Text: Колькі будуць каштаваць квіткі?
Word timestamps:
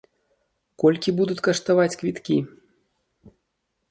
Колькі 0.83 1.13
будуць 1.19 1.43
каштаваць 1.49 1.95
квіткі? 2.03 2.37